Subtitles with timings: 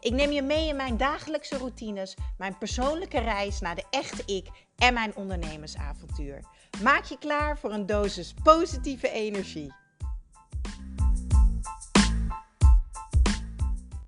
[0.00, 4.46] Ik neem je mee in mijn dagelijkse routines, mijn persoonlijke reis naar de echte ik
[4.76, 6.44] en mijn ondernemersavontuur.
[6.82, 9.72] Maak je klaar voor een dosis positieve energie.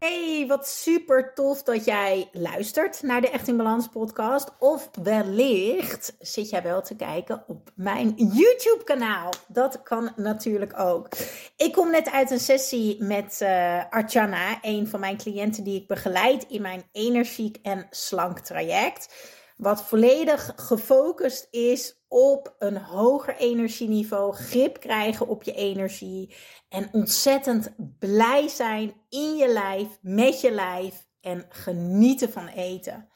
[0.00, 4.52] Hey, wat super tof dat jij luistert naar de Echt in Balans podcast.
[4.58, 9.32] Of wellicht zit jij wel te kijken op mijn YouTube kanaal.
[9.48, 11.08] Dat kan natuurlijk ook.
[11.56, 15.86] Ik kom net uit een sessie met uh, Archana, een van mijn cliënten die ik
[15.86, 19.08] begeleid in mijn energiek en slank traject.
[19.60, 26.34] Wat volledig gefocust is op een hoger energieniveau, grip krijgen op je energie
[26.68, 33.08] en ontzettend blij zijn in je lijf, met je lijf en genieten van eten.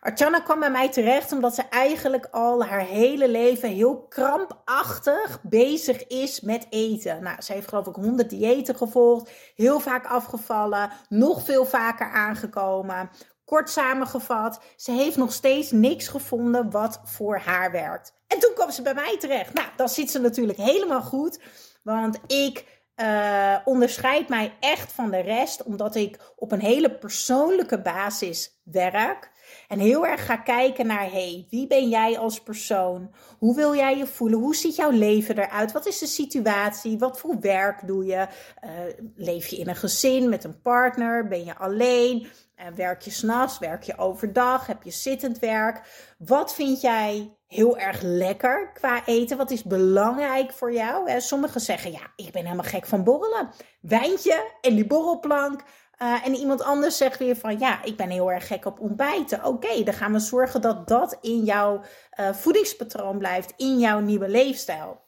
[0.00, 6.06] Archana kwam bij mij terecht omdat ze eigenlijk al haar hele leven heel krampachtig bezig
[6.06, 7.22] is met eten.
[7.22, 13.10] Nou, ze heeft geloof ik honderd diëten gevolgd, heel vaak afgevallen, nog veel vaker aangekomen.
[13.44, 18.14] Kort samengevat, ze heeft nog steeds niks gevonden wat voor haar werkt.
[18.26, 19.54] En toen kwam ze bij mij terecht.
[19.54, 21.40] Nou, dan zit ze natuurlijk helemaal goed,
[21.82, 22.64] want ik
[22.96, 29.30] uh, onderscheid mij echt van de rest, omdat ik op een hele persoonlijke basis werk.
[29.68, 33.14] En heel erg ga kijken naar, hey, wie ben jij als persoon?
[33.38, 34.38] Hoe wil jij je voelen?
[34.38, 35.72] Hoe ziet jouw leven eruit?
[35.72, 36.98] Wat is de situatie?
[36.98, 38.26] Wat voor werk doe je?
[38.64, 38.70] Uh,
[39.16, 41.28] leef je in een gezin met een partner?
[41.28, 42.26] Ben je alleen?
[42.60, 43.58] Uh, werk je s'nachts?
[43.58, 44.66] Werk je overdag?
[44.66, 45.80] Heb je zittend werk?
[46.18, 49.36] Wat vind jij heel erg lekker qua eten?
[49.36, 51.20] Wat is belangrijk voor jou?
[51.20, 53.50] Sommigen zeggen, ja, ik ben helemaal gek van borrelen.
[53.80, 55.62] Wijntje en die borrelplank.
[56.02, 59.44] Uh, en iemand anders zegt weer van ja, ik ben heel erg gek op ontbijten.
[59.44, 61.80] Oké, dan gaan we zorgen dat dat in jouw
[62.20, 65.02] uh, voedingspatroon blijft, in jouw nieuwe leefstijl.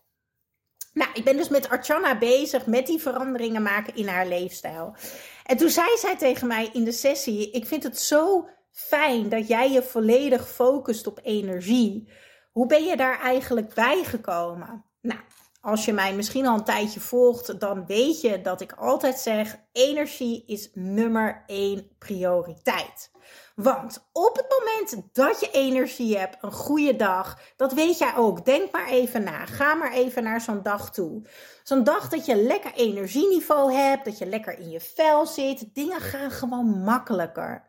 [0.93, 4.95] Nou, ik ben dus met Archana bezig met die veranderingen maken in haar leefstijl.
[5.45, 9.49] En toen zei zij tegen mij in de sessie: Ik vind het zo fijn dat
[9.49, 12.13] jij je volledig focust op energie.
[12.53, 14.85] Hoe ben je daar eigenlijk bij gekomen?
[15.67, 19.57] Als je mij misschien al een tijdje volgt, dan weet je dat ik altijd zeg:
[19.73, 23.11] energie is nummer één prioriteit.
[23.57, 28.45] Want op het moment dat je energie hebt, een goede dag, dat weet jij ook.
[28.45, 29.47] Denk maar even na.
[29.47, 31.23] Ga maar even naar zo'n dag toe.
[31.63, 35.75] Zo'n dag dat je lekker energieniveau hebt, dat je lekker in je vel zit.
[35.75, 37.65] Dingen gaan gewoon makkelijker.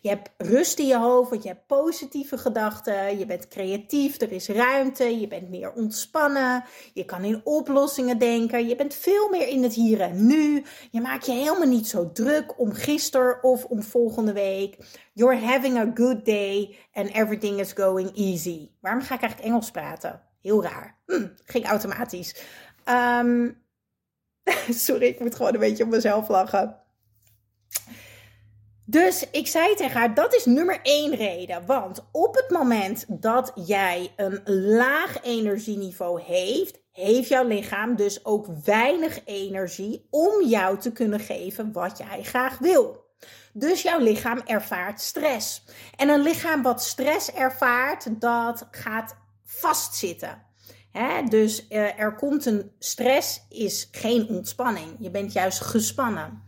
[0.00, 3.18] Je hebt rust in je hoofd, want je hebt positieve gedachten.
[3.18, 5.20] Je bent creatief, er is ruimte.
[5.20, 6.64] Je bent meer ontspannen.
[6.94, 8.68] Je kan in oplossingen denken.
[8.68, 10.64] Je bent veel meer in het hier en nu.
[10.90, 14.76] Je maakt je helemaal niet zo druk om gisteren of om volgende week.
[15.30, 18.70] You're having a good day and everything is going easy.
[18.80, 20.20] Waarom ga ik eigenlijk Engels praten?
[20.40, 20.96] Heel raar.
[21.06, 22.34] Hm, ging automatisch.
[22.88, 23.62] Um,
[24.86, 26.76] sorry, ik moet gewoon een beetje op mezelf lachen.
[28.84, 31.66] Dus ik zei tegen haar, dat is nummer één reden.
[31.66, 38.46] Want op het moment dat jij een laag energieniveau heeft, heeft jouw lichaam dus ook
[38.64, 43.09] weinig energie om jou te kunnen geven wat jij graag wil.
[43.52, 45.64] Dus jouw lichaam ervaart stress.
[45.96, 50.42] En een lichaam wat stress ervaart, dat gaat vastzitten.
[51.28, 54.96] dus uh, er komt een stress, is geen ontspanning.
[54.98, 56.42] Je bent juist gespannen.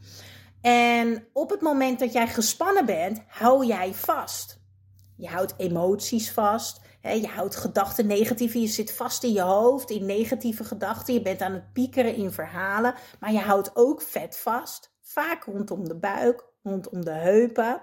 [0.61, 4.61] En op het moment dat jij gespannen bent, hou jij vast.
[5.17, 6.81] Je houdt emoties vast.
[7.03, 8.53] je houdt gedachten negatief.
[8.53, 11.15] Je zit vast in je hoofd in negatieve gedachten.
[11.15, 12.95] Je bent aan het piekeren in verhalen.
[13.21, 14.93] Maar je houdt ook vet vast.
[15.01, 17.83] Vaak rondom de buik, rondom de heupen.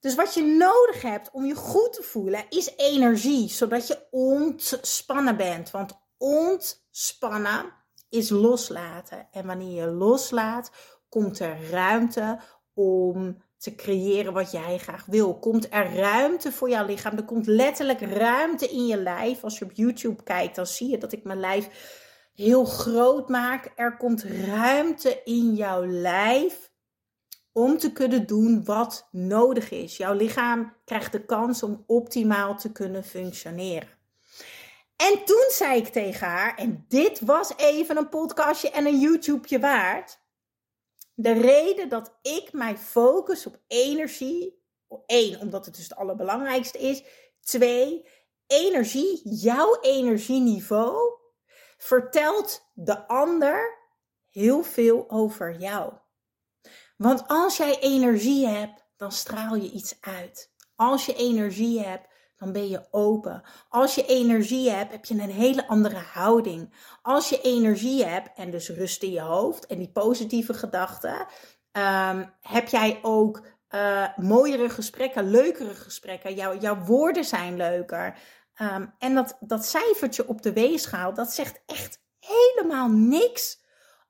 [0.00, 5.36] Dus wat je nodig hebt om je goed te voelen is energie, zodat je ontspannen
[5.36, 5.70] bent.
[5.70, 7.72] Want ontspannen
[8.08, 9.28] is loslaten.
[9.30, 10.70] En wanneer je loslaat,
[11.08, 12.40] komt er ruimte
[12.74, 15.38] om te creëren wat jij graag wil.
[15.38, 17.16] Komt er ruimte voor jouw lichaam?
[17.16, 19.44] Er komt letterlijk ruimte in je lijf.
[19.44, 21.68] Als je op YouTube kijkt, dan zie je dat ik mijn lijf
[22.34, 23.72] heel groot maak.
[23.76, 26.71] Er komt ruimte in jouw lijf
[27.52, 29.96] om te kunnen doen wat nodig is.
[29.96, 33.88] Jouw lichaam krijgt de kans om optimaal te kunnen functioneren.
[34.96, 39.60] En toen zei ik tegen haar, en dit was even een podcastje en een YouTubeje
[39.60, 40.20] waard.
[41.14, 44.62] De reden dat ik mij focus op energie,
[45.06, 47.04] één, omdat het dus het allerbelangrijkste is.
[47.40, 48.08] Twee,
[48.46, 51.18] energie, jouw energieniveau,
[51.76, 53.78] vertelt de ander
[54.30, 55.92] heel veel over jou.
[57.02, 60.52] Want als jij energie hebt, dan straal je iets uit.
[60.76, 62.06] Als je energie hebt,
[62.36, 63.42] dan ben je open.
[63.68, 66.74] Als je energie hebt, heb je een hele andere houding.
[67.02, 71.26] Als je energie hebt en dus rust in je hoofd en die positieve gedachten,
[71.72, 76.34] ehm, heb jij ook uh, mooiere gesprekken, leukere gesprekken.
[76.34, 78.18] Jouw, jouw woorden zijn leuker.
[78.54, 83.60] Ehm, en dat, dat cijfertje op de weegschaal, dat zegt echt helemaal niks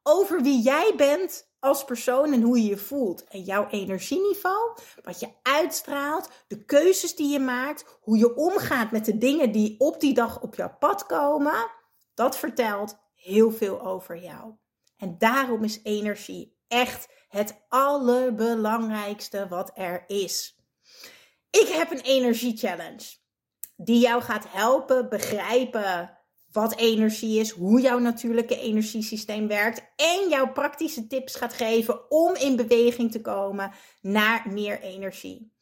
[0.03, 3.25] over wie jij bent als persoon en hoe je je voelt.
[3.25, 9.05] En jouw energieniveau, wat je uitstraalt, de keuzes die je maakt, hoe je omgaat met
[9.05, 11.71] de dingen die op die dag op jouw pad komen,
[12.15, 14.53] dat vertelt heel veel over jou.
[14.97, 20.57] En daarom is energie echt het allerbelangrijkste wat er is.
[21.51, 23.21] Ik heb een energie challenge
[23.77, 26.19] die jou gaat helpen begrijpen
[26.53, 32.35] wat energie is, hoe jouw natuurlijke energiesysteem werkt en jouw praktische tips gaat geven om
[32.35, 35.53] in beweging te komen naar meer energie.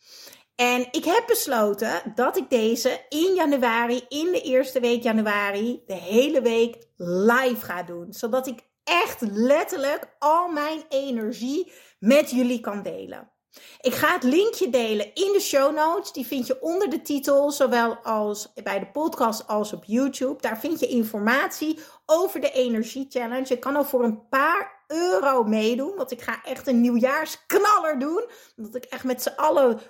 [0.55, 5.95] En ik heb besloten dat ik deze in januari, in de eerste week januari, de
[5.95, 8.13] hele week live ga doen.
[8.13, 13.31] Zodat ik echt letterlijk al mijn energie met jullie kan delen.
[13.81, 16.13] Ik ga het linkje delen in de show notes.
[16.13, 20.43] Die vind je onder de titel, zowel als bij de podcast als op YouTube.
[20.43, 23.49] Daar vind je informatie over de Energie Challenge.
[23.49, 28.25] Je kan al voor een paar euro meedoen, want ik ga echt een nieuwjaarsknaller doen.
[28.57, 29.81] Omdat ik echt met z'n allen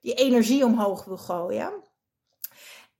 [0.00, 1.82] die energie omhoog wil gooien.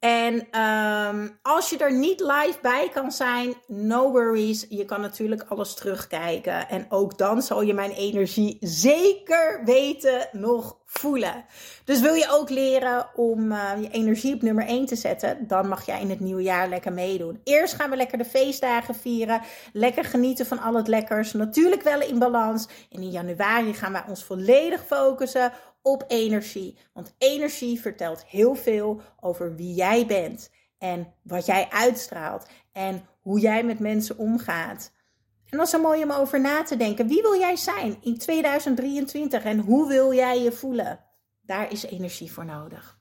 [0.05, 4.67] En um, als je er niet live bij kan zijn, no worries.
[4.69, 6.69] Je kan natuurlijk alles terugkijken.
[6.69, 11.45] En ook dan zal je mijn energie zeker weten nog voelen.
[11.85, 15.69] Dus wil je ook leren om uh, je energie op nummer 1 te zetten, dan
[15.69, 17.41] mag jij in het nieuwe jaar lekker meedoen.
[17.45, 19.41] Eerst gaan we lekker de feestdagen vieren,
[19.73, 22.69] lekker genieten van al het lekkers, natuurlijk wel in balans.
[22.91, 25.53] En in januari gaan wij ons volledig focussen
[25.85, 26.77] op energie.
[26.93, 33.41] Want energie vertelt heel veel over wie jij bent en wat jij uitstraalt en hoe
[33.41, 34.93] jij met mensen omgaat.
[35.49, 37.07] En dat is mooi om over na te denken.
[37.09, 41.01] Wie wil jij zijn in 2023 en hoe wil jij je voelen?
[41.41, 42.99] Daar is energie voor nodig.